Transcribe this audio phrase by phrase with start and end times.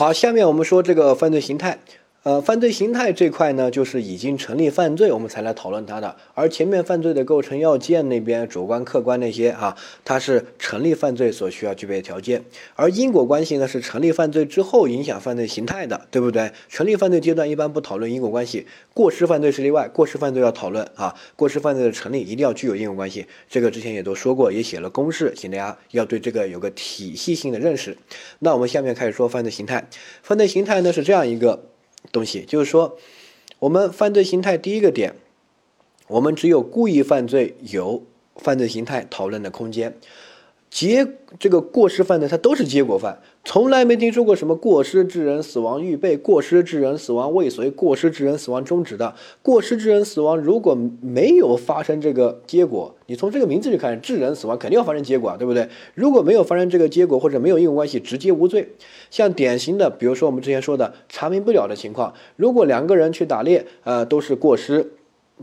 [0.00, 1.78] 好，下面我们说这个犯罪形态。
[2.22, 6.16] 呃，犯罪形态这块呢，就是已经成立犯罪，我们才来讨论它的。
[6.34, 9.74] 而前面犯罪的构成要件那边，主观、客观那些啊，
[10.04, 12.44] 它是成立犯罪所需要具备的条件。
[12.74, 16.52] 而因果关系呢，是成立犯罪之后影响犯罪形态的，对不对？
[16.68, 21.16] 成立犯罪阶段一般不讨论因果关系，过失犯罪是例外，过失犯罪要讨论啊。
[21.36, 27.96] 过失犯罪的成立一定要具有因果关系，这个之前也都说过，也写了公式，请大家要对这个有个体系性的认识。
[28.40, 29.88] 那我们下面开始说犯罪形态。
[30.22, 31.69] 犯罪形态呢是这样一个。
[32.12, 32.98] 东西就是说，
[33.58, 35.14] 我们犯罪形态第一个点，
[36.08, 38.02] 我们只有故意犯罪有
[38.36, 39.98] 犯罪形态讨论的空间。
[40.70, 41.06] 结
[41.40, 49.14] 这个过失犯罪，它都是结果犯，从来没听说过什么过失致人死亡预备、过失致人死亡未遂、过失致人死亡终止的。
[49.42, 55.68] 过失致人死亡如果没有发生这个结果，你从这个名字就看，致人死亡肯定要发生结果，对不对？
[55.94, 58.68] 如果没有发生这个结果或者没有因果关系，直接无罪。
[59.10, 64.92] 像典型的，比如说我们之前说的查明不了的情况，如果两个人去打猎，呃，都是过失。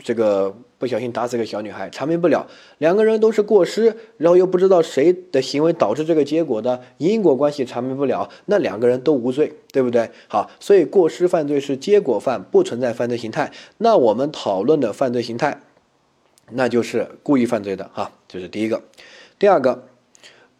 [0.03, 10.09] 这个不小心打死个小女孩，查明不了，两个人都是过失，然后又不知道谁的行为导致这个结果的因果关系查明不了，那两个人都无罪，对不对？
[10.27, 13.51] 好，所以过失犯罪是结果犯，不存在犯罪形态。
[13.77, 15.61] 那我们讨论的犯罪形态，
[16.51, 18.83] 那就是故意犯罪的哈，这是第一个。
[19.39, 19.87] 第二个，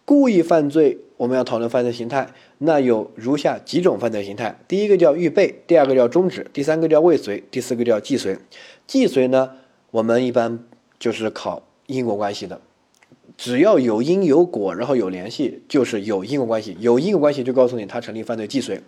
[0.06, 8.38] 故意犯罪我们要讨论犯罪形态，那有如下几种犯罪形态：第一个叫预备，第二个叫终止，第三个叫未遂，第四个叫既遂。
[8.88, 9.52] 既遂呢，
[9.92, 10.60] 我们一般
[10.98, 12.60] 就是考因果关系的，
[13.38, 16.76] 只要有因有果，然后有联系，就是有因果关系。
[16.80, 18.82] 有因果关系就告诉你它成立犯罪既遂。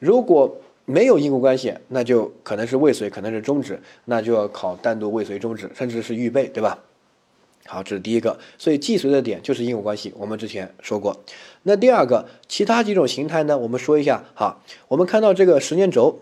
[0.00, 6.78] 如果没有因果关系，那就可能是未遂，可能是终止，那就要考单独未遂、终止，甚至是预备，对吧？
[7.66, 8.38] 好，这是第一个。
[8.58, 11.24] 所以既遂的点就是因果关系，我们之前说过。
[11.64, 13.58] 那第二个，其他几种形态呢？
[13.58, 14.60] 我们说一下哈。
[14.88, 16.20] 我们看到这个时间轴。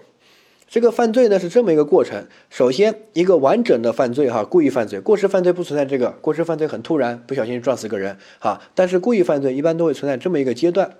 [0.67, 2.27] 这个犯罪呢是这么一个过程。
[2.50, 6.10] 首先，一个完整的犯罪，哈，故意犯罪、过失犯罪不存在这个。
[6.21, 8.60] 过失犯罪很突然，不小心撞死个人，哈。
[8.75, 10.97] 但是故意犯罪一般都会存在这么一个阶段，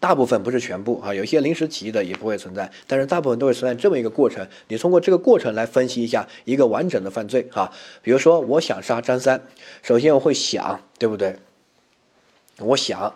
[0.00, 4.48] 大部分不是全部，啊，有些临时起意的也不会存在，但是大部分都会存在这么一个过程。
[4.68, 7.70] 你通过这个过程来分析一下一个完整的犯罪，哈。
[8.02, 9.42] 比如说，我想杀张三，
[9.82, 11.36] 首先我会想，对不对？
[12.58, 13.14] 我想，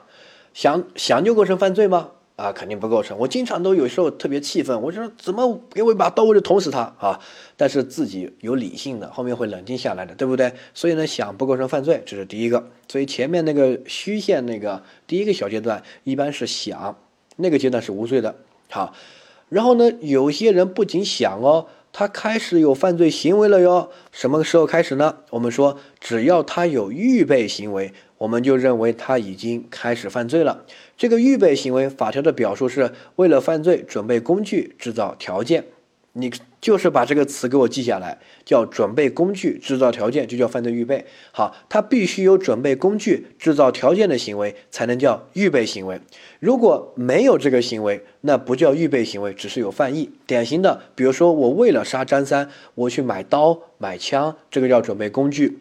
[0.53, 2.11] 想想就构成犯罪吗？
[2.37, 3.17] 啊，肯定不构成。
[3.17, 7.21] 我经常都有时候特别气愤，我就说怎么给我一把刀，我就捅死他啊！
[7.57, 10.53] 但是自己有理性的，后面会冷静下来的，对不对？
[10.75, 12.69] 所以呢，想不构成犯罪，这是第一个。
[12.89, 16.99] 所以前面那个虚线那个第一个小阶段一般是想，
[17.37, 18.35] 那个阶段是无罪的。
[18.69, 18.93] 好，
[19.49, 23.91] 然后呢，有些人不仅想哦，他开始有犯罪行为了哟。
[24.11, 25.19] 什么时候开始呢？
[25.31, 27.93] 我们说，只要他有预备行为。
[28.25, 30.65] 我们就认为他已经开始犯罪了。
[30.97, 35.65] 这个预备行为，法条的表述是为了犯罪准备工具、制造条件。
[36.15, 41.05] 你就是把这个词给我记下来，叫准备工具、制造条件，就叫犯罪预备。
[41.33, 46.01] 好，他必须有准备工具、制造条件的行为，才能叫预备行为。
[46.41, 50.11] 如果没有这个行为，那不叫预备行为，只是有犯意。
[50.27, 55.59] 典型的，比如说我为了杀张三，我去买刀、买枪，这个叫准备工具。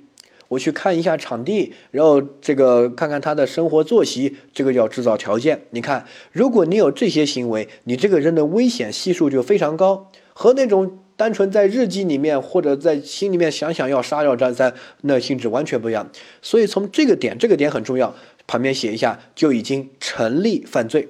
[0.53, 5.61] 我去看一下场地，然后这个看看他的生活作息，这个叫制造条件。
[5.71, 16.09] 你看，如果你有这些行为，你这个人的危险系数就非常高，和那种单纯在日记里面或者在心里面想想要杀掉张三，那性质完全不一样。
[16.41, 18.15] 所以从这个点，这个点很重要，
[18.45, 21.07] 旁边写一下，就已经成立犯罪。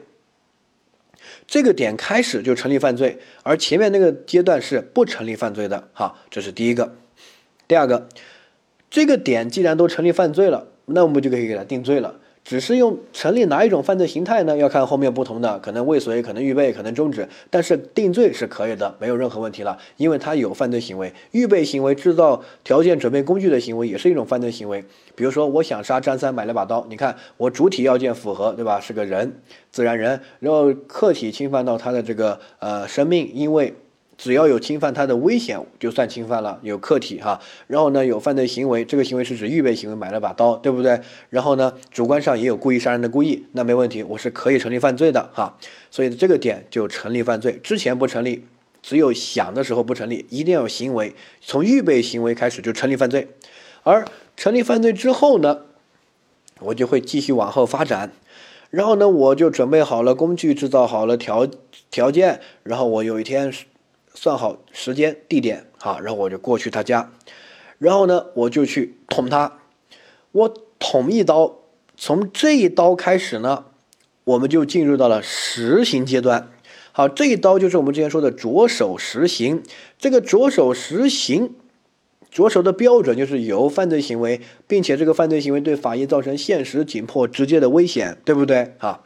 [1.45, 5.89] 这个点开始就成立犯罪，而前面那个阶段是不成立犯罪的。
[5.91, 6.95] 好，这是第一个，
[7.67, 8.07] 第二个。
[8.93, 12.13] 这个点既然都成立犯罪了，那我们就可以给他定罪了。
[12.43, 14.55] 只是用成立哪一种犯罪形态呢？
[14.55, 17.27] 要看后面不同的，可能未遂，可能预备，可能终止。
[17.49, 24.85] 但是定罪是可以的，没有任何问题了，因为他有犯罪行为，预备行为、制造条件、准备工具的行为也是一种犯罪行为。
[25.15, 26.85] 比如说，我想杀张三，买了把刀。
[26.87, 28.79] 你看，我主体要件符合，对吧？
[28.79, 29.33] 是个人，
[29.71, 33.73] 自然人，然后客体侵犯到他的这个呃生命，因为。
[34.23, 37.41] 只要有侵犯他的危险，就算侵犯了，有客体哈。
[37.67, 41.01] 然后呢，有犯罪行为，这个行为是指预备行为，买了把刀，对不对？
[41.29, 45.57] 然后呢，主观上也有故意杀人的故意，那没问题，我是可以成立犯罪的哈。
[45.91, 48.45] 所以这个点就成立犯罪，之前不成立，
[48.81, 53.27] 只有想的时候不成立，一定要有行为，从预备行为开始就成立犯罪。
[53.83, 54.05] 而
[54.37, 55.63] 成立犯罪之后呢，
[56.61, 58.13] 我就会继续往后发展，
[58.69, 61.45] 然后呢，我就准备好了工具，制造好了条
[61.91, 63.53] 条件，然后我有一天。
[64.13, 67.11] 算好时间地点，好，然后我就过去他家，
[67.77, 69.59] 然后呢，我就去捅他，
[70.31, 71.59] 我捅一刀，
[71.97, 73.65] 从这一刀开始呢，
[74.23, 76.49] 我们就进入到了实行阶段。
[76.91, 79.63] 好，这一刀就是我们之前说的着手实行。
[79.97, 81.55] 这个着手实行，
[82.29, 88.75] 着手的标准就是有犯罪行为，并且这个犯罪行为对法益造成现实、紧迫、直接的危险，对不对？
[88.77, 89.01] 啊？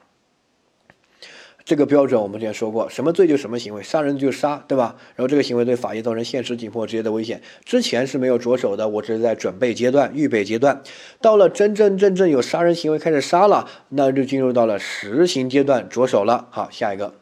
[1.68, 4.96] 这个标准我们之前说过，什么罪就什么行为，杀人就杀，对吧？
[5.18, 10.82] 然后这个行为对法益造成现实、紧迫、直接的危险，之前是没有着手的，我只是在准备阶段、预备阶段。
[11.20, 16.48] 到了真真正正有杀人行为开始杀了，那就进入到了实行阶段，着手了。
[16.52, 17.16] 好，下一个。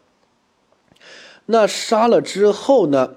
[1.48, 3.16] 那杀了之后呢？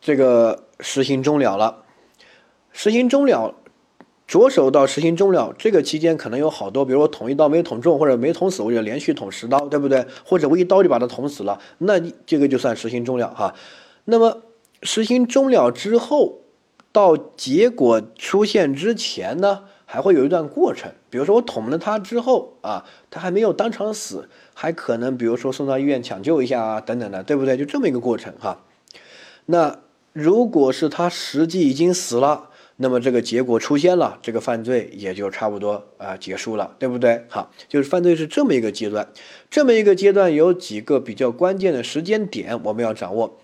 [0.00, 1.84] 这个实行终了了，
[2.72, 3.54] 实行终了。
[4.32, 10.06] 着手到实行终了，这个期间可能有好多，比如说捅一刀没捅中，或者没捅死，我就连续捅十刀，对不对？
[10.24, 13.54] 或者我一刀就把他捅死了，那这个就算实行终了哈。
[14.06, 14.40] 那么
[14.82, 16.38] 实行终了之后，
[16.92, 20.90] 到结果出现之前呢，还会有一段过程。
[21.10, 27.58] 比如说我捅了他之后啊，他还没有当场死，还可能比如说送到医院抢救一下啊，等等的，对不对？
[27.58, 28.62] 就这么一个过程哈。
[29.44, 29.80] 那
[30.14, 32.48] 如果是他实际已经死了。
[32.82, 37.24] 那么这个结果出现了，这个犯罪也就差不多啊结束了，对不对？
[37.28, 39.08] 好，就是犯罪是这么一个阶段，
[39.48, 43.38] 这么一个阶段有几个比较关键的时间点我们要掌握。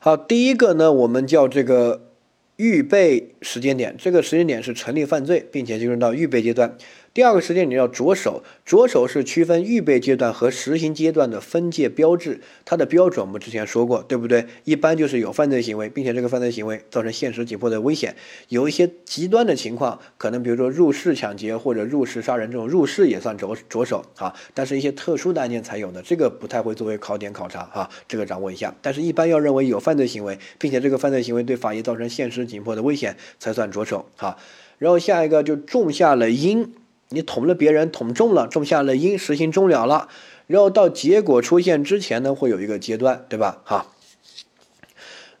[0.00, 2.08] 好，第一个呢，我们叫这个
[2.56, 6.76] 预备时间点，这个时间点是成立犯罪，并且进入到预备阶段。
[7.14, 14.44] 第二个时间你要着手，着手是区分预备阶段和实行阶段的分界标志，它的标准我们之前说过，对不对？
[14.64, 18.16] 一般就是有犯罪行为，并且这个犯罪行为造成现实紧迫的危险，
[18.48, 28.74] 有一些极端的情况，可能比如说入室抢劫或者入室杀人这种入室也算着着手啊，但是一些特殊的案件才有的，这个不太会作为考点考察啊，这个掌握一下。
[28.82, 34.36] 但是一般要认为有犯罪行为，并且这个犯罪行为对法益造成现实紧迫的危险才算着手啊。
[34.78, 36.74] 然后下一个就种下了因。
[37.10, 40.08] 你捅了别人，捅中了，种下了因，实行终了了，
[40.46, 43.62] 然后到结果出现之前呢，会有一个阶段，对吧？
[43.64, 43.86] 哈。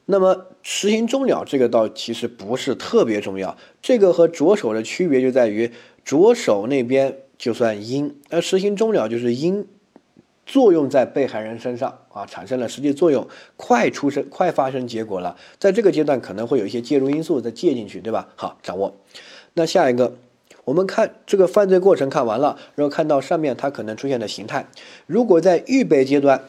[0.06, 5.72] 那么实行终了这个倒其实不是特别重要，这个和着手的区别就在于
[6.04, 9.66] 着手那边就算因，而实行终了就是因
[10.44, 13.26] 作用在被害人身上啊，产生了实际作用，
[13.56, 18.28] 快出生，快发生结果了，在这个阶段可能会有一些介入因素再借进去，对吧？
[18.36, 18.94] 好，掌握。
[19.54, 20.14] 那下一个。
[20.64, 24.66] 我们看这个犯罪过程看完了，然后看到上面它可能出现的形态。
[25.06, 26.42] 如果在预备阶段，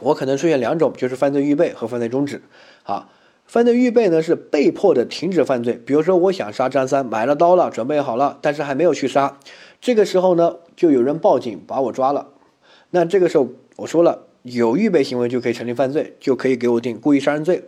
[0.00, 2.42] 我可能出现两种，就是犯罪预备和犯罪终止。
[2.82, 3.08] 啊，
[3.46, 5.80] 犯罪预备呢是被迫的停止犯罪。
[5.86, 9.38] 比如说，我想杀张三，买了刀了，准备好了，但是还没有去杀。
[9.80, 12.28] 这个时候呢，就有人报警把我抓了。
[12.90, 17.64] 那这个时候我说了，有预备行为就可以成立犯罪，就可以给我定故意杀人罪。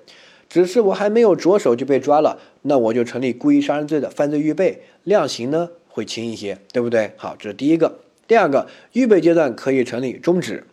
[0.48, 7.12] 只是我还没有着手就被抓了，那我就成立故意杀人罪的犯罪预备，量刑呢会轻一些，对不对？
[7.16, 8.00] 好，这是第一个。
[8.26, 10.64] 第二个，预备阶段可以成立终止。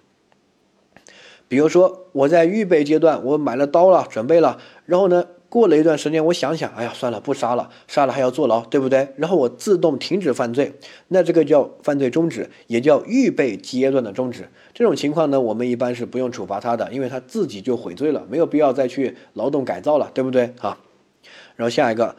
[1.48, 5.26] 比如说我在预备阶段，我买了刀了，准备了，然后呢？
[5.50, 9.08] 过了一段时间，我想想，哎呀，算了，不杀了，杀了还要坐牢，对不对？
[9.16, 10.74] 然后我自动停止犯罪，
[11.08, 14.50] 那这个叫犯罪终止，也叫预备阶段的终止。
[14.74, 20.54] 这种情况呢，我们一般是不用处罚他的，因为他自己就悔罪了，没有必要再去劳动改造了，对不对？
[20.60, 20.78] 啊，
[21.56, 22.16] 然后下一个，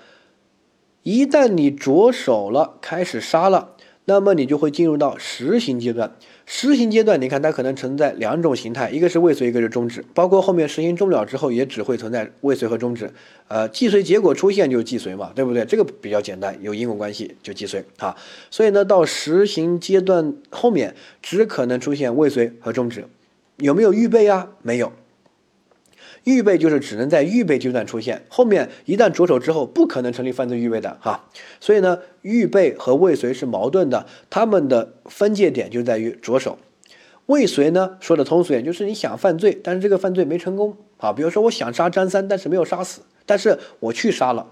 [1.03, 3.76] 一旦你着手了，开始杀了。
[4.07, 6.17] 那么你就会进入到实行阶段。
[6.47, 10.05] 实行阶段，你看它可能存在两种形态，一个是未遂，一个是终止。
[10.15, 13.11] 包括后面实行终了之后，也只会存在未遂和终止。
[13.49, 15.65] 呃，既遂结果出现就既遂嘛，对不对？
[15.65, 18.17] 这个比较简单，有因果关系就既遂啊。
[18.49, 23.05] 所以呢，到实行阶段后面只可能出现未遂和终止。
[23.57, 24.51] 有没有预备啊？
[24.63, 24.93] 没有。
[26.27, 31.29] 预备就是只能在预备阶段出现，后面一旦着手之后，不可能成立犯罪预备的哈。
[31.61, 36.59] 所以呢，预备和未遂是矛盾的，他们的分界点就在于着手。
[37.27, 41.13] 未遂呢，说的通俗点，就是你想犯罪，但是这个犯罪没成功啊。
[41.13, 44.49] 比如说，我想杀张三，但是没有杀死，但是我去杀了，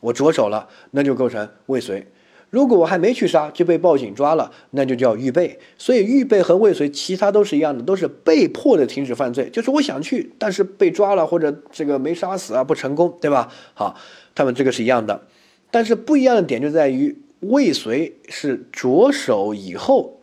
[0.00, 2.06] 我着手了，那就构成未遂。
[2.50, 5.58] 如果我还没去杀就被报警抓了，那就叫预备。
[5.76, 9.50] 所以预备和未遂，其他都是一样的，都是被迫的停止犯罪。
[9.50, 13.52] 就是我想去，但是被抓了，或者这个没杀死啊，不成功，对吧？
[13.74, 13.94] 好，
[14.34, 15.22] 他们这个是一样的，
[15.70, 20.20] 但是不一样的点就在于未遂是着手以后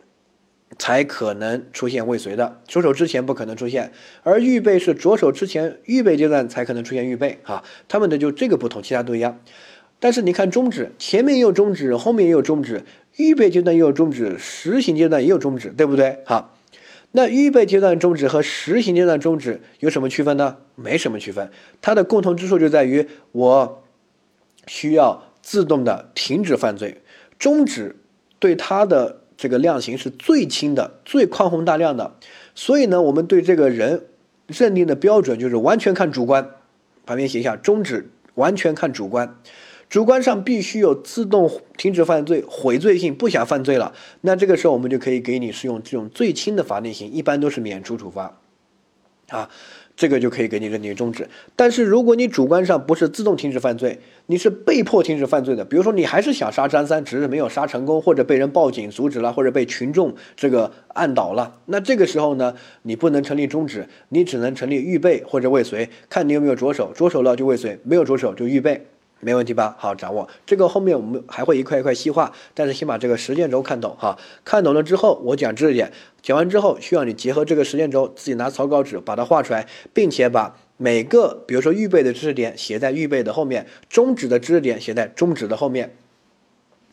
[0.78, 3.90] 才可能出现未遂的，着手之前不可能出现；
[4.24, 7.38] 而预备是着手之前预备阶段才可能出现预备。
[7.44, 9.40] 哈，他们的就这个不同，其他都一样。
[9.98, 12.84] 但是你看终止，前面也有终止，后面也有终止，
[13.16, 16.18] 预备阶段也有终止，实行阶段也有终止，对不对？
[16.24, 16.56] 好，
[17.12, 20.58] 那预备阶段终止和实行阶段终止有什么区分呢？
[20.74, 21.50] 没什么区分，
[21.80, 23.82] 它的共同之处就在于我
[24.66, 27.00] 需要自动的停止犯罪，
[27.38, 27.96] 终止
[28.38, 32.16] 对它的这个量刑是最轻的、最宽宏大量的。
[32.54, 34.04] 所以呢，我们对这个人
[34.46, 36.50] 认定的标准就是完全看主观。
[37.06, 39.38] 旁边写一下，终止完全看主观，
[39.88, 43.92] 主观上必须有自动停止犯罪、悔罪性，不想犯罪了。
[44.22, 48.38] 那这个时候我们就可以给你适用这种最轻的法定刑，一般都是免除处罚。
[49.28, 49.50] 啊，
[49.96, 51.28] 这个就可以给你认定终止。
[51.56, 68.86] 但是如果你主观上不是自动停止犯罪，你是被迫停止犯罪的，比如说你还是想杀张三，只是没有杀成功，或者被人报警阻止了，或者被群众这个按倒了，那这个时候呢，你不能成立终止，你只能成立预备或者未遂，看你有没有着手，着手了就未遂，没有着手就预备。
[69.20, 69.74] 没问题吧？
[69.78, 74.16] 好，掌握这个后面我们还会一块一块细化，但是先把这个时间轴看懂哈。
[74.44, 75.90] 看懂了之后，我讲知识点，
[76.22, 85.96] 讲完之后需要你结合这个时间轴，自己拿草稿纸把它画出来，并且把每个比如说预备的知识点写在预备的后面，终止的知识点写在终止的后面。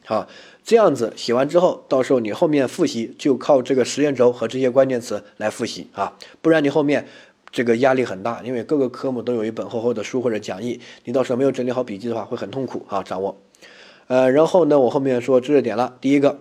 [0.05, 0.27] 好，
[0.63, 7.05] 这样子写完之后，到时候你后面复习就靠这个时间轴和这些关键词来复习啊，不然你后面。
[7.53, 13.03] 这个压力很大，因为各个科目都有一本厚厚的书或者讲义，你到时候没有整理好笔记的话，会很痛苦啊。
[13.03, 13.37] 掌握，
[14.07, 15.95] 呃，然后呢，我后面说知识点了。
[16.01, 16.39] 第一个，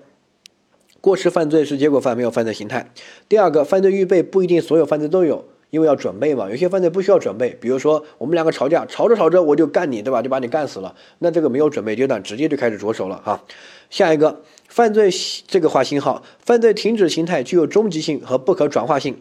[1.03, 2.91] 过失犯罪是结果犯，没有犯罪形态。
[3.29, 7.51] 第二个，犯罪预备不一定所有犯罪都有，因为要准备嘛，有些犯罪不需要准备。
[7.61, 10.23] 比如说我们两个吵架，吵着吵着我就干你，对吧？
[10.23, 13.45] 就把你干死了，那这个没有准备阶段，直接就开始着手了啊。
[13.91, 15.11] 下一个，犯罪
[15.47, 19.15] 这个画星号，犯罪停止形态具有终极性和不可转化性。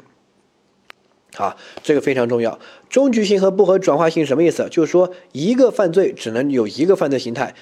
[1.37, 2.59] 啊，这个非常重要。
[2.89, 4.67] 终局性和不可转化性什么意思？
[4.69, 7.55] 就是说，一个犯罪只能有一个犯罪形态，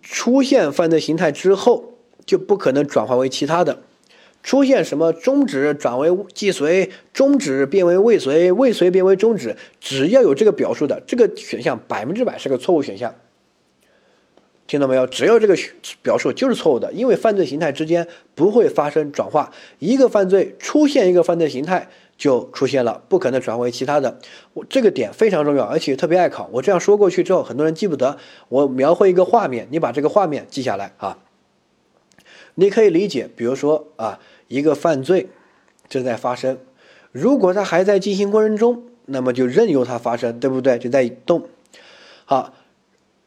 [0.00, 3.80] 出现犯罪形态之后，就不可能转化为其他的。
[4.42, 13.14] 出现什么终止转为既遂，终止变为未遂，未遂变为终止，只要有这个表述的，这个选项百分之百是个错误选项。
[14.66, 15.04] 听到没有？
[15.08, 15.58] 只要这个
[16.00, 19.52] 表述就是错误的，因为犯罪形态之间不会发生转化。
[19.80, 21.90] 一个犯罪出现一个犯罪形态。
[22.20, 24.18] 就出现了，不可能转为其他的。
[24.52, 26.50] 我这个点非常重要，而且特别爱考。
[26.52, 28.18] 我这样说过去之后，很多人记不得。
[28.50, 31.16] 我描绘一个画面，你把这个画面记下来啊。
[32.56, 35.30] 你可以理解，比如说啊，一个犯罪
[35.88, 36.58] 正在发生，
[37.10, 40.78] 如果它还在进行过程中，那么就任由它发生，对不对？
[40.78, 41.48] 就在动。
[42.26, 42.52] 好，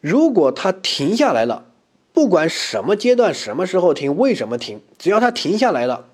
[0.01, 1.65] 如果它停下来了，
[2.13, 6.05] 不管什么阶段、什么时候停、为什么停，只要它停下来了。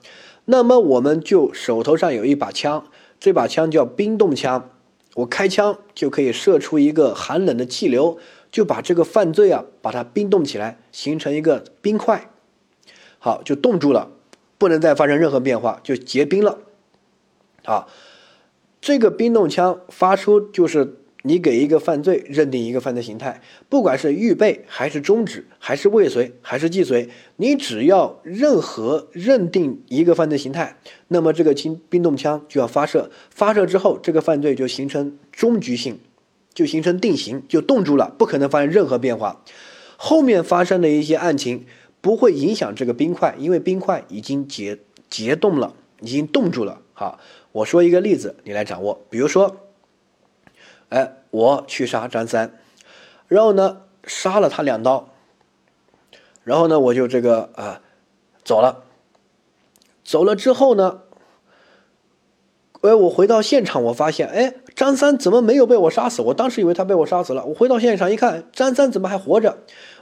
[0.51, 2.88] 那么我们就手头上有一把枪，
[3.20, 4.72] 这把枪叫冰冻枪，
[5.13, 8.18] 我开枪就可以射出一个寒冷的气流，
[8.51, 12.32] 就把这个犯罪啊把它冰冻起来，形成一个冰块，
[13.20, 14.10] 好就冻住了，
[14.58, 16.58] 不能再发生任何变化，就结冰了。
[17.63, 17.88] 好，
[18.82, 20.96] 这个冰冻枪发出就是。
[21.23, 30.77] 你给一个犯罪认定一个犯罪形态，不管是预备还是终止，还是未遂还是既遂，你只要任何认定一个犯罪形态，
[31.09, 35.99] 那么这个冰冰冻枪就要发射，发射之后，这个犯罪就形成终局性，
[36.53, 39.43] 就形成定型，就冻住了，不可能发生任何变化。
[39.97, 41.65] 后面发生的一些案情
[41.99, 46.81] 不会影响这个冰块，因为冰块已经结结冻了，已经冻住了。
[46.93, 47.19] 好，
[47.51, 49.57] 我说一个例子，你来掌握，比如说。
[50.89, 52.51] 哎，我去杀张三，
[53.27, 55.10] 然后呢，杀了他两刀，
[56.43, 57.81] 然后呢，我就这个啊
[58.43, 58.84] 走了。
[60.03, 61.01] 走了之后呢，
[62.81, 66.24] 哎，我回到现场，我发现，哎，张三怎么没有被我杀死？
[66.24, 67.46] 我当时以为他被我杀死了。
[67.46, 69.60] 我回到现场一看，张三怎么还活着？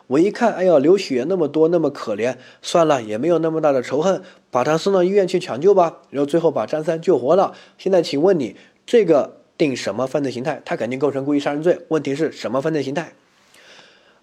[0.07, 5.97] 我一看，哎呀，流血那么多，那么可怜，算了，也没有那么大的仇恨，把他送到医院去抢救吧。
[6.11, 7.53] 然后最后把张三救活了。
[7.77, 9.36] 现在，请问你这个？
[9.57, 10.61] 定什么犯罪形态？
[10.63, 11.79] 他肯定构成故意杀人罪。
[11.87, 13.13] 问题是什么犯罪形态？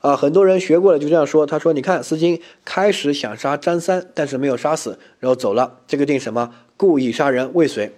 [0.01, 1.47] 啊，很多人学过了就这样说。
[1.47, 5.81] 他说：“你看，司机开始想杀张三，但是没有杀死，然后走了。
[5.87, 6.55] 这个定什么？
[6.77, 7.91] 故意杀人未遂。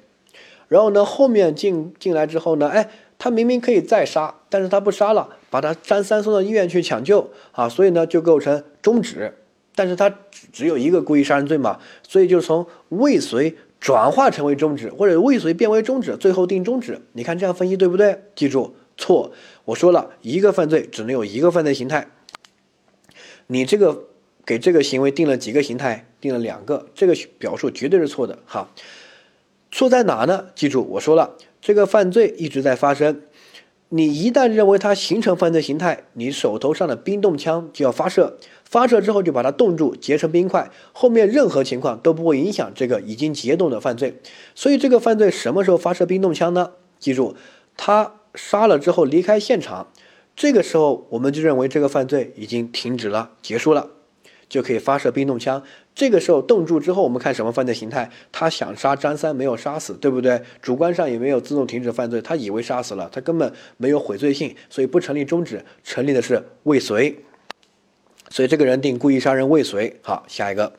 [0.69, 2.89] 然后呢，后面进进来之后呢，哎，
[3.19, 9.35] 他明明可以再杀，但是他不杀了，把他张三送到医院去抢救啊，所以呢就构成终止。
[9.75, 17.01] 但是他只只有一个故意杀人罪嘛，所以就从未遂。”转化成为终止，或者未遂变为终止，最后定终止。
[17.13, 18.21] 你看这样分析对不对？
[18.35, 19.31] 记住错。
[19.65, 22.09] 我说了一个犯罪只能有一个犯罪形态，
[23.47, 24.07] 你这个
[24.45, 26.05] 给这个行为定了几个形态？
[26.21, 28.37] 定了两个，这个表述绝对是错的。
[28.45, 28.69] 哈，
[29.71, 30.47] 错在哪呢？
[30.57, 33.23] 记住我说了，这个犯罪一直在发生。
[33.91, 38.37] 你一旦认为它形成犯罪形态，你手头上的冰冻枪就要发射，
[38.69, 44.21] 发射之后就把它冻住，结成冰块，后面任何情况都不会影响这个已经结冻的犯罪。
[44.55, 46.73] 所以这个犯罪什么时候发射冰冻枪呢？
[46.99, 47.37] 记住，
[47.77, 49.93] 他杀了之后离开现场，
[50.35, 53.91] 这个时候我们就认为这个犯罪已经停止了，结束了。
[54.49, 55.61] 就可以发射冰冻枪。
[55.93, 58.09] 这个时候冻住之后，我们看什么犯罪形态？
[58.31, 60.41] 他想杀张三没有杀死，对不对？
[60.63, 67.25] 主观上也没有自动停止犯罪，他以为杀死了，他根本没有悔罪性，所以不成立终止，成立的是未遂。
[68.31, 69.97] 所以这个人定故意杀人未遂。
[70.03, 70.73] 好，下一个。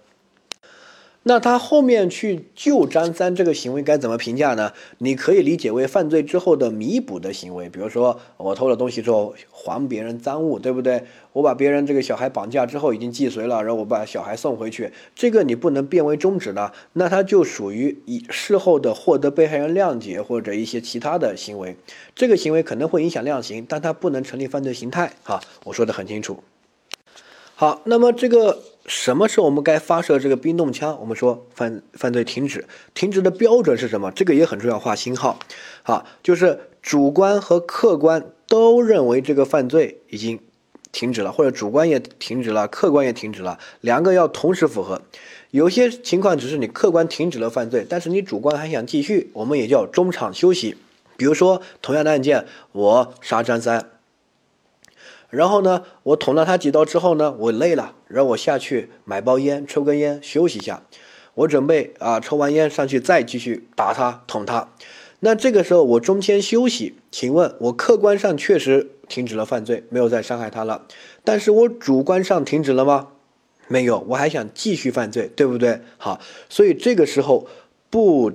[1.24, 4.72] 那他后面去救张三这个行为该怎么评价呢？
[5.00, 11.04] 你可以理解为犯罪之后的弥补的行为，比如说我偷了东西之后还别人赃物，对不对？
[11.34, 21.76] 我把别人这个小孩绑架之后已经既遂了，然后我把小孩送回去，这个你不能变为终止的，那他就属于以事后的获得被害人谅解或者一些其他的行为，
[22.16, 25.12] 这个行为可能会影响量刑，但它不能成立犯罪形态。
[25.24, 26.42] 哈，我说的很清楚。
[27.60, 28.60] 好，那么这个。
[28.86, 30.98] 什么时候我们该发射这个冰冻枪？
[31.02, 34.10] 我们说犯犯罪停止，停止的标准是什么？
[34.12, 35.38] 这个也很重要，画星号。
[35.84, 40.40] 好，就是主观和客观都认为这个犯罪已经
[40.94, 45.02] 停止了，或者主观也停止了，客观也停止了，两个要同时符合。
[45.52, 50.78] 有些情况只是你客观停止了犯罪，但是你主观还想继续，我们也叫中场休息。
[51.18, 53.90] 比如说同样的案件，我杀张三。
[55.30, 60.84] 然后呢，我捅了他几刀之后呢，我累了，让我下去买包烟，抽根烟休息一下。
[61.36, 64.70] 我准备啊，抽完烟上去再继续打他、捅他。
[65.20, 70.86] 那这个时候我中间休息，请问我客观上确实停止了犯罪，没有再伤害他了。
[71.24, 73.10] 但是我主观上停止了吗？
[73.68, 75.82] 没有，我还想继续犯罪，对不对？
[75.98, 77.48] 好，所以这个时候
[77.90, 78.32] 不。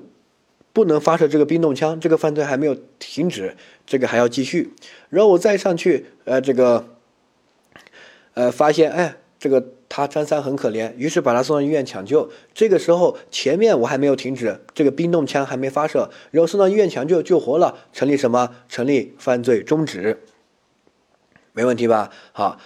[0.73, 3.55] 不能发射这个冰冻枪，这个犯罪还没有停止，
[3.87, 4.73] 这个还要继续。
[5.11, 6.89] 然后我再上去，呃，这个，
[8.35, 12.31] 呃，发现，哎，这个他张三很可怜，于是把他送到医院抢救。
[12.55, 18.57] 这个时候前面我还没有停止，这个冰冻枪还没发射，然后送到医院抢救，救活了，成立什么？
[18.69, 20.23] 成立犯罪终止，
[21.53, 22.11] 没问题吧？
[22.33, 22.59] 好，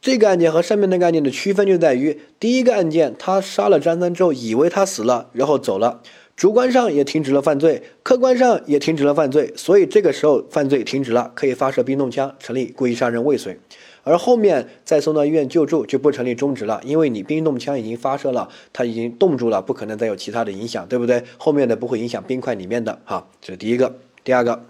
[0.00, 6.00] 这个案件和上面那个案件的区分就在于，第一个案件他杀了张三之后，以为他死了，然后走了。
[6.38, 13.58] 主观上也停止了犯罪，客观上也停止了犯罪，所以这个时候犯罪停止了，可以发射冰冻枪，成立故意杀人未遂。
[14.04, 21.24] 而后面再送到医院救助就不成立终止了，因为你冰冻枪已经发射了，它已经冻住了，不可能再有其他的影响，对不对？
[21.38, 23.96] 后面的不会影响冰块里面的，哈，这是第一个。
[24.22, 24.64] 第二个，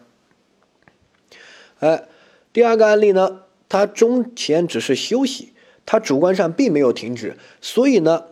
[1.81, 2.05] 哎，
[2.51, 5.53] 第二个案例呢，他中前只是休息，
[5.85, 8.25] 他主观上并没有停止，所以呢。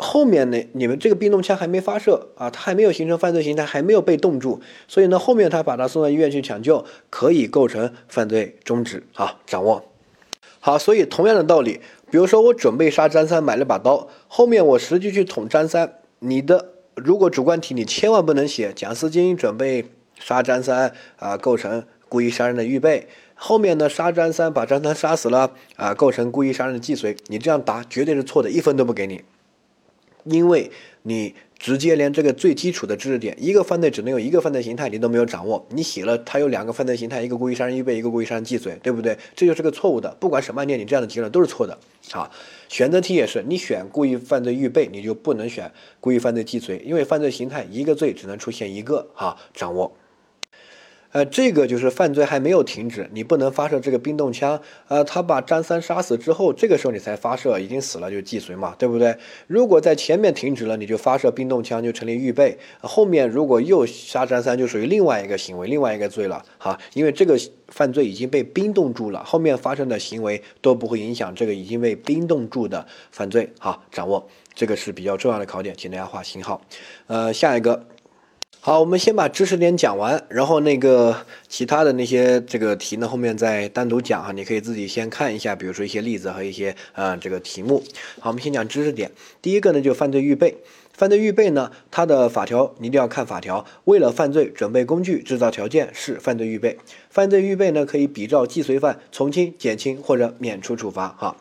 [0.00, 9.38] 后面呢，你们这个冰冻枪还没发射啊，他还没有形成犯罪形态，还没有被冻住，所以呢，后面他把他送到医院去抢救，可以构成犯罪终止啊。
[9.46, 9.84] 掌握
[10.58, 19.84] 好，所以同样的道理，比如说我准备杀张三，买了把刀，后面我实际去捅张三，你的如果主观题，你千万不能写蒋思金准备
[20.18, 29.22] 杀张三啊，构成故意杀人的预备，后面呢杀张三把张三杀死了啊，构成故意杀人的既遂，你这样答绝对是错的，一分都不给你。
[30.30, 30.70] 因为
[31.02, 35.66] 你直接连这个最基础的知识点，一个犯罪只能有一个犯罪形态，你都没有掌握。
[35.70, 39.16] 你写了它有两个犯罪形态，一个故意杀人预备，一个故意杀人既遂，对不对？
[39.34, 40.08] 这就是个错误的。
[40.20, 41.78] 不管什么案件，你这样的结论都是错的。
[42.12, 42.30] 啊，
[42.68, 49.08] 选择题也是，你选故意犯罪预备，你就不能选故意犯罪既遂，因为犯罪形态一个罪只能出现一个。
[49.14, 49.92] 啊，掌握。
[51.12, 54.60] 呃，这个就是犯罪还没有停止，你不能发射这个冰冻枪。
[54.86, 59.16] 呃，他把张三杀死之后，这个时候你才发射，已经死了就既遂嘛，对不对？
[59.48, 62.56] 如果在前面停止了，你就发射冰冻枪就成立预备。
[62.80, 66.44] 后面如果又杀张三，就属于另外一个行为，另外一个罪了。
[66.58, 67.36] 哈，因为这个
[67.68, 73.52] 犯罪已经被冰冻住了，后面发生的行为都不会影响这个已经被冰冻住的犯罪。
[73.58, 76.62] 好，掌握这个是比较重要的考点，请大家画星号。
[77.08, 77.84] 呃，下一个。
[78.62, 81.16] 好，我们先把知识点讲完，然后那个
[81.48, 87.82] 其他的那些这个题呢，后面再单独讲哈，你可以自己先看一下，比如说一些例子和一些呃这个题目。
[88.18, 89.10] 好，我们先讲知识点。
[89.40, 90.58] 第一个呢，就犯罪预备。
[90.92, 93.64] 犯罪预备呢，它的法条你一定要看法条。
[93.84, 96.76] 为了犯罪准备工具、制造条件是犯罪预备。
[97.08, 101.08] 犯罪预备呢，可以比照既遂犯从轻、减轻或者免除处罚。
[101.08, 101.34] 哈，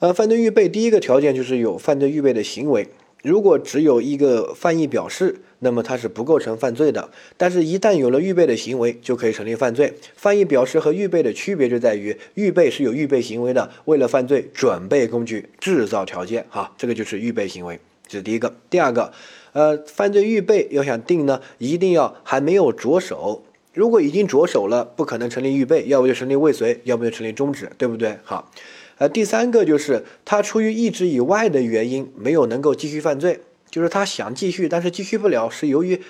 [0.00, 2.86] 呃，犯罪预备第一个条件就是有犯罪预备的行为。
[3.22, 7.10] 如果只有一个犯意表示，那么它是不构成犯罪的。
[7.36, 9.94] 但是，一旦有了预备的行为，就可以成立犯罪。
[10.14, 18.54] 犯意表示和预备的区别就在于，预备是有预备行为的，为了犯罪准备工具、制造条件，哈，这个就是预备行为，这是第一个。
[18.70, 19.12] 第二个，
[19.52, 23.42] 呃，犯罪预备要想定呢，一定要还没有着手。
[23.72, 28.18] 如果已经着手了，不可能成立预备，要不就成立未遂，要不就成立终止，对不对？
[28.24, 28.50] 好。
[28.98, 36.00] 呃，第三个就是他出于意志以外的原因没有能够继续犯罪，就是他想继续，但是继续不了，是由于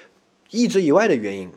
[0.50, 1.50] 意志以外的原因。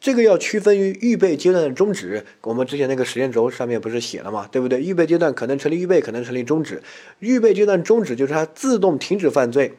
[0.00, 2.24] 这个要区分于预备阶段的终止。
[2.42, 4.48] 我们之前那个时间轴上面不是写了嘛？
[4.52, 4.80] 对不对？
[4.80, 6.80] 预备阶段可能成立预备，可能成立终止。
[7.18, 9.74] 预备阶段终止就是他自动停止犯罪。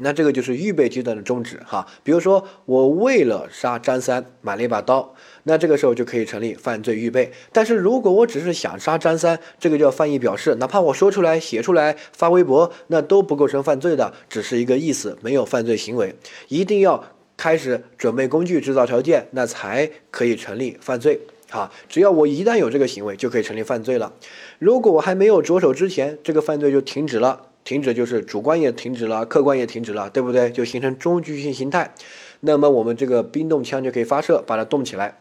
[0.00, 7.32] 那这个就是预备阶段的终止哈，比如说我为了杀张三买了一把刀，那这个时候就可以成立犯罪预备。
[7.52, 16.14] 但是如果我只是想杀张三，这个叫犯意表示，哪怕我说出来、写出来、发微博，那都不构成犯罪的，只是一个意思，没有犯罪行为。
[16.48, 17.04] 一定要
[17.36, 21.20] 开始准备工具、制造条件，那才可以成立犯罪。
[21.50, 24.12] 好，只要我一旦有这个行为，就可以成立犯罪了。
[24.58, 27.47] 如果我还没有着手之前，这个犯罪就停止了。
[27.68, 30.50] 停止就是主观也停止了，客观也停止了，对不对？
[30.50, 31.92] 就形成中局性形态。
[32.40, 35.18] 那么我们这个冰冻枪就可以发射，把它冻起来。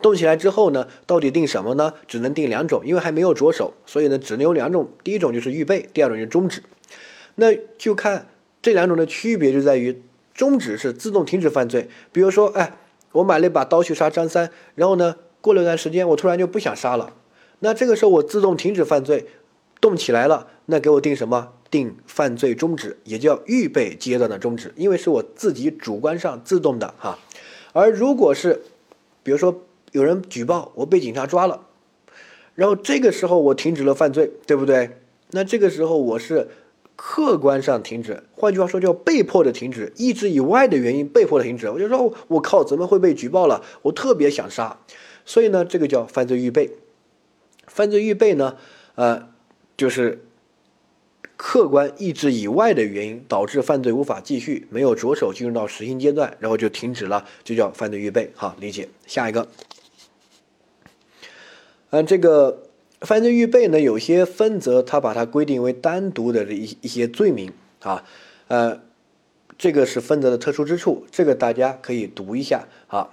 [0.00, 1.92] 冻起来之后呢，到底定什么呢？
[2.08, 4.88] 只能定两种，因为还没有着手，所以呢，只能有两种。
[5.02, 6.62] 第一种就是预备，第二种就是终止。
[7.34, 8.26] 那就看
[8.62, 10.00] 这两种的区别，就在于
[10.32, 11.90] 终止是自动停止犯罪。
[12.10, 12.72] 比如说，哎，
[13.12, 17.12] 我买了一把刀去杀张三，然后呢，过了一段时间，我突然就不想杀了，
[17.58, 19.26] 那这个时候我自动停止犯罪。
[19.80, 21.52] 动起来了，那给我定什么？
[21.70, 27.18] 定犯罪终止，也叫预备阶段的终止，因为是我自己主观上自动的哈。
[27.72, 28.62] 而如果是，
[29.24, 31.66] 比如说有人举报我被警察抓了，
[32.54, 34.98] 然后这个时候我停止了犯罪，对不对？
[35.32, 36.48] 那这个时候我是
[36.94, 41.68] 客观上停止，换句话说叫被迫的停止，意志以外的原因被迫的停止。
[41.68, 43.64] 我就说我靠，怎么会被举报了？
[43.82, 44.78] 我特别想杀，
[45.24, 46.70] 所以呢，这个叫犯罪预备。
[47.66, 48.56] 犯罪预备呢，
[48.94, 49.33] 呃。
[49.76, 50.24] 就是
[51.36, 58.30] 客观意志以外的原因导致犯罪无法继续，没有着手进入到实行阶段，然后就停止了，就叫犯罪预备。
[58.36, 58.88] 好，理解。
[59.04, 59.48] 下一个，
[61.90, 62.62] 嗯，这个
[63.00, 68.04] 犯罪预备呢，有些分则它把它规定为单独的一一些罪名啊，
[68.46, 68.80] 呃，
[69.58, 73.10] 这个是分则的特殊之处，这个大家可以读一下啊。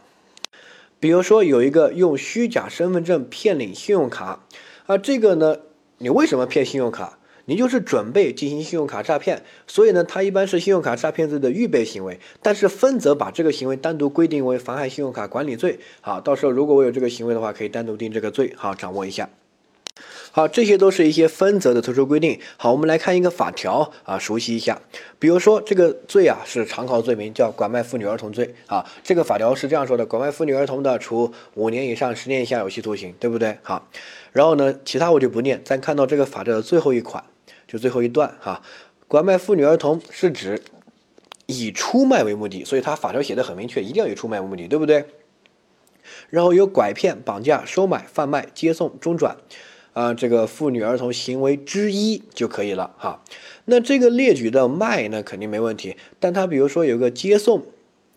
[0.99, 4.45] 比如说有一个用虚假身份证骗领信用卡
[4.85, 5.57] 啊，这个呢。
[6.01, 7.19] 你为什么骗信用卡？
[7.45, 12.19] 你就是准备进行信用卡诈骗，所以呢，它一般是信用卡诈骗罪的预备行为。
[12.41, 15.79] 但是分则把这个行为单独规定为妨害信用卡管理罪。
[16.01, 18.51] 好，到时候如果我有这个行为的话，可以单独定这个罪。
[18.55, 19.29] 好，掌握一下。
[20.33, 22.39] 好，这些都是一些分则的特殊规定。
[22.55, 24.81] 好，我们来看一个法条啊，熟悉一下。
[25.19, 28.85] 比如说这个罪啊是常考罪名，叫拐卖妇女儿童罪啊。
[29.03, 33.57] 这个法条是这样说的：拐卖妇女儿童的，处五年以上十年以下有期徒刑，对不对？
[33.61, 33.89] 好，
[34.31, 35.61] 然后呢，其他我就不念。
[35.65, 37.21] 咱看到这个法条的最后一款，
[37.67, 38.61] 就最后一段哈，
[39.09, 40.63] 拐卖妇女儿童是指
[41.45, 45.03] 以出卖为目的，所以它法条写的很明确，一定要以出卖为目的，对不对？
[46.29, 49.35] 然后有拐骗、绑架、收买、贩卖、接送、中转。
[49.93, 53.21] 啊，这个妇女儿童行为之一就可以了哈。
[53.65, 55.97] 那这个列举的卖呢，肯定没问题。
[56.19, 57.63] 但它比如说有个接送，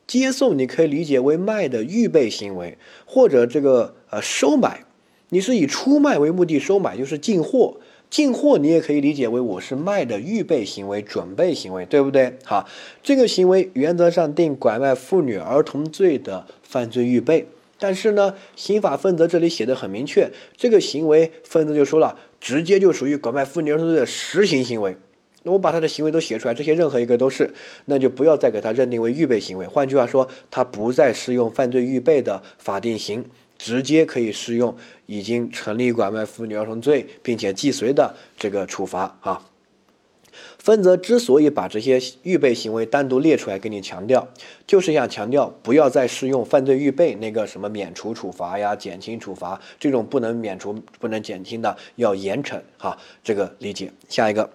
[0.06, 4.84] 接送你可以理解为卖的预备行为，或者这个呃收买，
[5.30, 7.76] 你是以出卖为目的收买，就是进货。
[8.10, 12.38] 进货你也可以理解为我是卖的预备行为、准备行为，对不对？
[12.44, 12.68] 好，
[13.02, 17.48] 这个行为原则上定拐卖妇女儿童罪的犯罪预备。
[17.86, 24.96] 但是呢，刑法分则这里写的很明确，这个行为分则就说了，直接就属于拐卖妇女儿童罪的实行行为。
[25.42, 27.52] 那我把他的行为都写出来，这些任何一个都是，
[27.84, 29.66] 那就不要再给他认定为预备行为。
[29.66, 33.22] 换句话说，他不再适用犯罪预备的法定刑，
[33.58, 39.44] 直接可以适用已经成立拐卖妇女儿童罪并且既遂的这个处罚啊。
[40.58, 44.28] 分则之所以把这些预备行为单独列出来给你强调，
[44.66, 52.98] 就是想强调不要再适用犯罪预备那个什么免除处罚呀、减轻处罚这种不能免除、不能减轻的，要严惩哈。
[53.22, 53.92] 这个理解。
[54.08, 54.50] 下一个。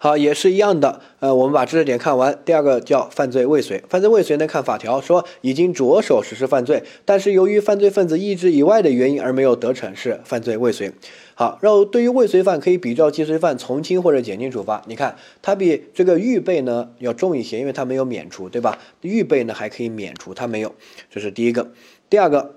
[0.00, 1.00] 好，也是一样的。
[1.18, 2.38] 呃，我们把知识点看完。
[2.44, 10.92] 第二个叫犯罪未遂，犯罪未遂呢，看法条说已经着手实施犯罪，但是由于犯罪分子意志以外的原因而没有得逞，是犯罪未遂。
[11.38, 14.82] 好，然后对于未遂犯可以比照既遂犯从轻或者减轻处罚。
[14.88, 18.76] 你看，它比这个预备呢要重一些，因为它没有免除，对吧？
[19.02, 20.74] 预备呢还可以免除，它没有。
[21.08, 21.70] 这是第一个。
[22.10, 22.56] 第二个。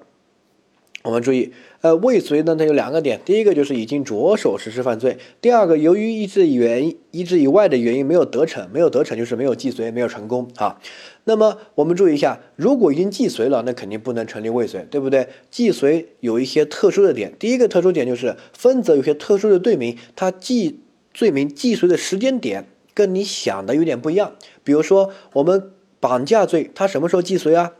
[1.03, 10.79] 我们注意，呃，未遂呢，它有两个点，第一个就是已经着手实施犯罪，第二个由于意志原因、意志以外的原因没有得逞，没有得逞就是没有既遂，没有成功啊。
[11.23, 15.27] 那么我们注意一下，如果已经既遂了，那肯定不能成立未遂，对不对？
[15.49, 20.79] 既遂有一些特殊的点，第一个特殊点就是分则有些特殊的罪名，它既
[21.13, 24.33] 罪名既遂的时间点跟你想的有点不一样。
[24.63, 27.73] 比如说我们绑架罪，它什么时候既遂啊？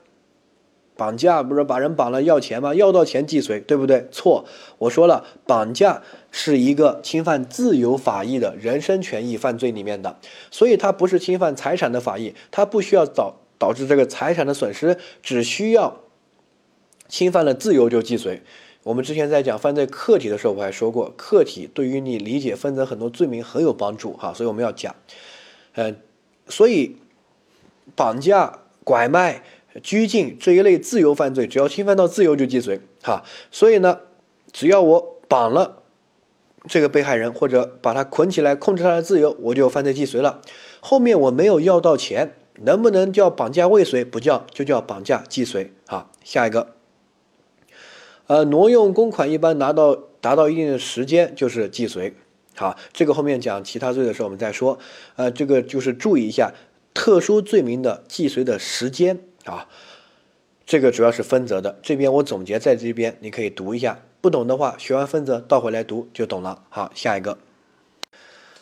[1.01, 2.75] 绑架不是把人绑了要钱吗？
[2.75, 4.07] 要到钱既遂，对不对？
[4.11, 4.45] 错，
[4.77, 10.19] 我说了，绑架是一个侵犯自由法益的人身权益犯罪里面的，
[10.51, 16.01] 所以它不是侵犯财产的法益，它不需要导导致这个财产的损失，只需要
[17.07, 18.43] 侵犯了自由就既遂。
[18.83, 24.95] 我们之前在讲犯罪客体的时候，我还说过，客体对于你理解分则很多罪名很有帮助哈，所以我们要讲，
[25.73, 25.95] 呃，
[26.47, 26.97] 所以
[27.95, 29.41] 绑架、拐卖、
[29.81, 33.23] 拘禁这一类自由犯罪，只要侵犯到自由就既遂哈。
[33.51, 33.99] 所以呢，
[34.51, 35.83] 只要我绑了
[36.67, 40.41] 这个被害人，或者把他捆起来控制他的自由，我就犯罪既遂了。
[40.79, 44.03] 后面我没有要到钱，能不能叫绑架未遂？
[44.03, 45.71] 不叫，就叫绑架既遂。
[45.87, 46.75] 好，下一个。
[48.27, 52.13] 呃，挪用公款一般拿到达到一定的时间就是既遂。
[52.55, 54.77] 好，这个后面讲其他罪的时候我们再说。
[55.15, 56.53] 呃，这个就是注意一下
[56.93, 59.67] 特殊罪名的既遂的时间啊。
[60.65, 64.03] 这个主要是分则的，这边我总结在这边，你可以读一下。
[64.21, 66.63] 不懂的话，学完分则倒回来读就懂了。
[66.69, 67.37] 好，下一个。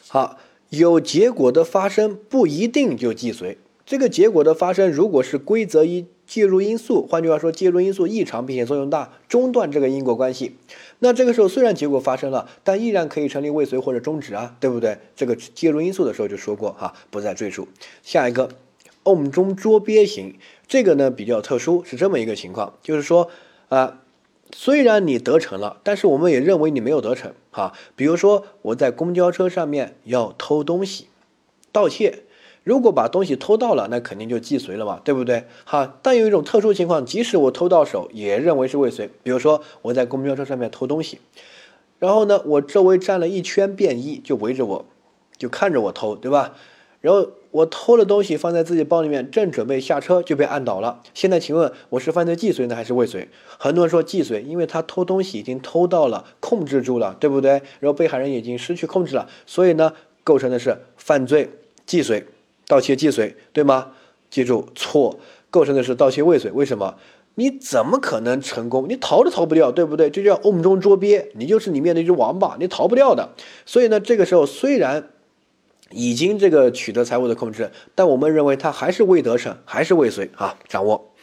[0.08, 0.40] 好，
[0.70, 3.58] 有结果的发生不一定就既遂。
[3.86, 6.06] 这个结果的发生，如果是规则一。
[6.30, 10.58] 介入因素，换句话说，介入因素异常并且作用大，中断这个因果关系。
[11.00, 15.00] 那这个时候虽然结果发生了，但依然可以成立未遂或者终止啊，对不对？
[15.16, 17.68] 这个介入因素的时候就说过哈，不再赘述。
[18.04, 18.52] 下一个，
[19.06, 20.36] 瓮中捉鳖型，
[20.70, 23.30] 这个呢比较特殊，是这么一个情况，就是说
[23.68, 24.00] 啊，
[24.56, 27.74] 虽然你得逞了，但是我们也认为你没有得逞哈。
[27.98, 31.08] 比如说我在公交车上面要偷东西，
[31.74, 32.20] 盗窃。
[32.64, 35.46] 如果把东西偷到了，那肯定就既遂了嘛，对不对？
[35.66, 39.10] 哈，但有一种特殊情况，即使我偷到手，也认为是未遂。
[39.24, 41.20] 比如说我在公交车上面偷东西，
[41.98, 44.86] 然后呢，我周围站了一圈便衣，就围着我，
[45.36, 46.54] 就看着我偷，对吧？
[47.02, 51.02] 然后我偷了东西放在自己包里面，正准备下车就被按倒了。
[51.14, 53.28] 现在请问我是犯罪既遂呢，还是未遂？
[53.58, 57.62] 很多人说既遂，因为他偷东西已经偷到了，控制住了，对不对？
[57.80, 61.50] 然后被害人已经失去控制了，所以呢，构成的是犯罪
[61.86, 62.26] 既遂。
[62.68, 63.94] 盗窃既遂，对吗？
[64.30, 66.52] 记住，错，构成的是盗窃未遂。
[66.52, 66.96] 为什么？
[67.34, 68.86] 你怎么可能成功？
[68.88, 70.10] 你逃都逃不掉，对不对？
[70.12, 73.30] 这叫瓮中捉鳖，你就是里面的一只王八，你逃不掉的。
[73.66, 75.10] 所以呢，这个时候虽然
[75.92, 80.58] 已经这个取得财物的控制，但我们认为他还是未得逞，还是未遂啊。
[80.68, 81.14] 掌握，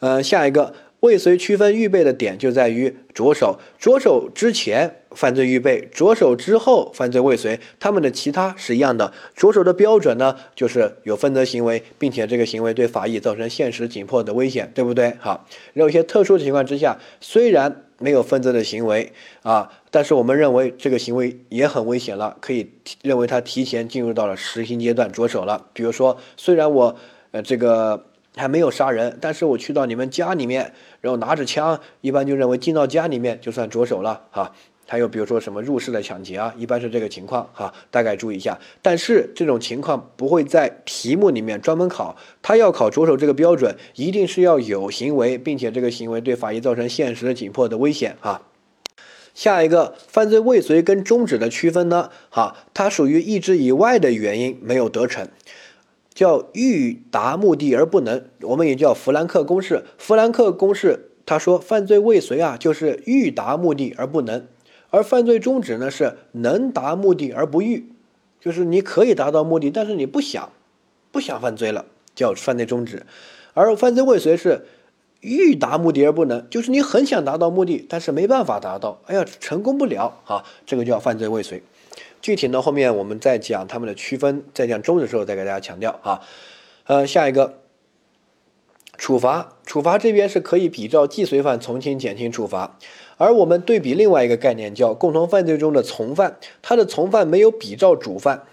[0.00, 0.74] 呃，下一个。
[1.00, 9.12] 未遂区分预备的点就在于着手，着手之前犯罪预备，着手之后犯罪未遂，他们的其他是一样的。
[9.36, 15.14] 着手的标准呢，就是有分则行为，并且这个行为对法益造成现实紧迫的危险，对不对？
[15.20, 25.68] 好，有一些特殊情况之下，虽然没有分则的行为啊，但是我们认为这个行为也很危险了，可以认为他提前进入到了实行阶段，着手了。
[25.72, 26.94] 比如说，虽然我
[27.30, 28.04] 呃这个。
[28.38, 34.52] 还没有杀人，但是我去到你们家里面，然后拿着枪，一般就认为进到家里面就算着手了哈。
[34.86, 38.60] 还有比如说什么入室的抢劫啊，一般是这个情况哈，大概注意一下。
[38.82, 48.42] 但是这种情况不会在题目里面专门考，他要考着手这个标准，一定是要有行为，并且这个行为对法医造成现实的紧迫的危险哈。
[49.36, 52.10] 下一个犯罪未遂跟终止的区分呢？
[52.30, 55.28] 哈，它属于意志以外的原因没有得逞。
[56.14, 59.84] 叫欲达目的而不能，我们也叫弗兰克公式。
[59.98, 64.44] 弗兰克公式他说，犯罪未遂啊，就是欲达目的而不能；
[64.88, 67.90] 而犯罪终止呢，是能达目的而不欲，
[68.40, 70.50] 就是你可以达到目的，但是你不想，
[71.12, 73.00] 不想犯罪了，叫犯罪终止；
[73.52, 74.64] 而犯罪未遂是
[75.26, 81.62] 欲达目的而不能，就是你很想达到目的，但是没办法达到，哎呀，成功不了啊，这个叫犯罪未遂。
[82.22, 86.20] 具体呢，后面我们再讲他们的区分，在讲终的时候再给大家强调啊。
[86.84, 87.58] 呃，下一个
[88.96, 92.78] 处罚，处罚这边是可以比照既遂犯从轻、减轻处罚，
[93.16, 98.44] 而我们对比另外一个概念叫共同犯罪中的从犯，他的从犯没有比照主犯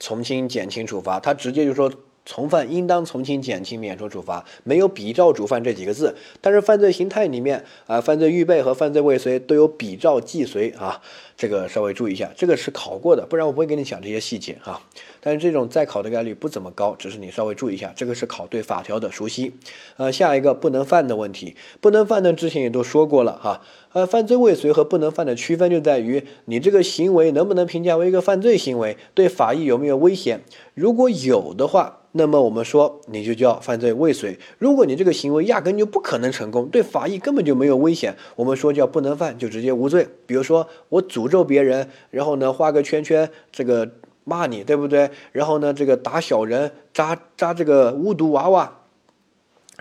[0.00, 1.92] 从轻、减轻处罚，他直接就说。
[2.24, 6.14] 从犯应当从轻、减轻、免除处罚，没有比照主犯这几个字。
[6.40, 11.00] 但是犯罪形态里面啊，犯罪预备和犯罪未遂都有比照既遂啊，
[11.36, 14.80] 这个稍微注意一下，这个是考过的，不然我不会给你讲这些细节哈。
[15.20, 19.54] 但是这种再考的概率不怎么高，只是你稍微注意一下，这个是考对法条的熟悉。
[19.96, 23.62] 呃，下一个不能犯的问题，不能犯的之前也都说过了哈。
[23.92, 30.42] 呃，犯罪未遂和不能犯的区分就在于你这个行为能不能评价为一个犯罪行为，对法益有没有危险。
[30.74, 34.38] 如果有的话，那么我们说你就叫犯罪未遂。
[34.58, 40.08] 如果你这个行为压根就不可能成功，对法益根本就没有危险，我们说叫不能犯，就直接无罪。
[40.26, 43.90] 比如说我诅咒别人，然后呢画个圈圈，这个
[44.24, 45.10] 骂你，对不对？
[45.32, 48.80] 然后呢这个打小人，扎扎这个巫毒娃娃，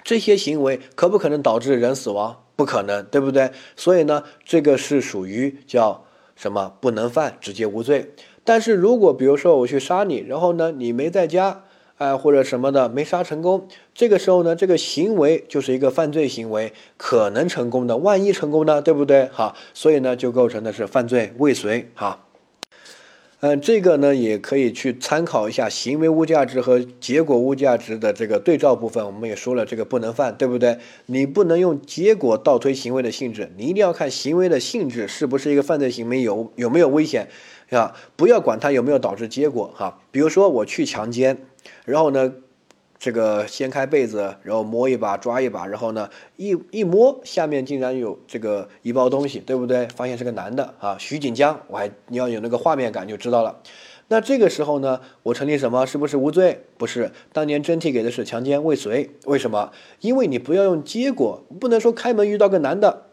[0.03, 2.43] 这些行为可不可能导致人死亡？
[2.61, 3.49] 不可能，对不对？
[3.75, 8.13] 所以呢这个是属于叫什么不能犯，直接无罪。
[8.43, 11.63] 但是如果比如说我去杀你，然后呢你没在家。
[11.97, 19.29] 哎或者什么的没杀成功，这个时候呢，这个行为就是一个犯罪行为，可能成功的，万一成功呢，对不对？
[19.31, 21.91] 好，所以呢就构成的是犯罪未遂。
[21.93, 22.30] 好。
[23.43, 29.03] 嗯，这个呢也可以去参考一下行为物价值和结果物价值的这个对照部分。
[29.03, 30.77] 我们也说了，这个不能犯，对不对？
[31.07, 37.29] 你不能用结果倒推行为的性质，你一定要看行为的性质是不是一个犯罪行为，有有没有危险，
[37.71, 37.95] 啊？
[38.15, 39.99] 不要管它有没有导致结果，哈。
[40.11, 41.39] 比如说我去强奸，
[41.85, 42.31] 然后呢？
[43.01, 49.87] 这个掀开被子，然后摸一把，抓一把，然后呢，一一摸，下面竟然有这个一包东西，对不对？
[49.95, 53.59] 发现是个男的啊，徐锦江，我还你要有那个画面感就知道了。
[54.09, 55.83] 那这个时候呢，我成立什么？
[55.87, 56.61] 是不是无罪？
[56.77, 59.09] 不是，当年真题给的是强奸未遂。
[59.25, 59.71] 为什么？
[60.01, 63.05] 因为你不要用结果，不能说开门遇到个男的，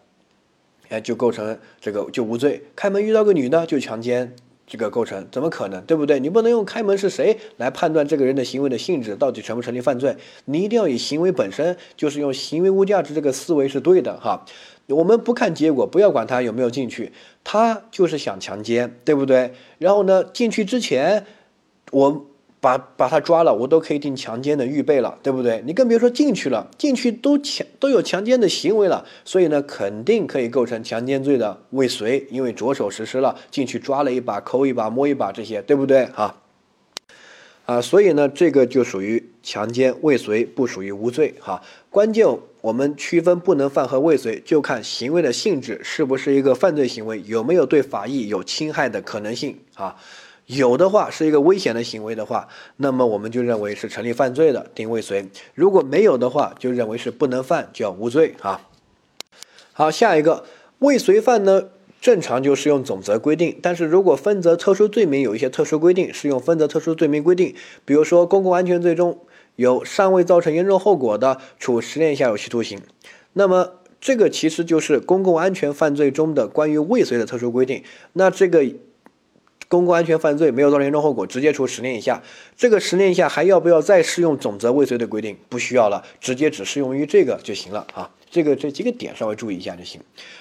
[0.90, 4.36] 哎，就构成这个就无罪；开门遇到个女的就强奸。
[4.68, 6.20] 这个构成怎么可能，对不对？
[6.20, 10.16] 你不能用开门是谁来判断这个人的行为的性质到底成不成立犯罪？
[10.44, 14.44] 你一定要以行为本身，就是用行为物价值这个思维是对的哈。
[14.86, 19.54] 我们不看结果，不要管他有没有进去，他就是想强奸，对不对？
[19.78, 21.26] 然后呢，进去之前，
[21.90, 22.26] 我。
[22.60, 25.62] 把把他抓了，我都可以定强奸的预备了，对不对？
[25.64, 36.06] 你更别说进去了，进去都强都有强奸的行为了，所以呢，肯定可以构成强奸罪的未遂，因为着手实施了，进去抓了一把，抠一把，摸一把这些，对不对？
[36.06, 36.34] 哈，
[37.66, 41.34] 啊，所以呢，这个就属于强奸未遂，不属于无罪。
[41.40, 42.26] 哈，关键
[42.60, 49.94] 我们区分不能犯和未遂，就看行为的性质是不是一个犯罪行为，有没有对法益有侵害的可能性啊。
[50.48, 58.62] 有的话是一个危险的行为的话，那么我们就认为是成立犯罪的，定未遂；如果没有的话，就认为是不能犯，叫无罪啊。
[59.74, 60.46] 好，下一个
[60.78, 61.64] 未遂犯呢，
[62.00, 67.54] 正常就适用总则规定，但是如果分则特殊罪名有一些特殊规定，适用分则特殊罪名规定。
[67.84, 69.18] 比如说公共安全罪中
[69.56, 72.80] 有尚未造成严重后果的，处十年以下有期徒刑。
[73.34, 77.84] 那么这个其实就是公共安全犯罪中的关于未遂的特殊规定。
[78.14, 78.64] 那这个。
[79.68, 82.22] 公共安全犯罪没有造成严重后果，直接处十年以下。
[82.56, 85.36] 这个十年以下还要不要再适用总则未遂的规定？
[85.48, 88.10] 不需要了，直接只适用于这个就行了啊。
[88.30, 90.00] 这个这几个点稍微注意一下就行。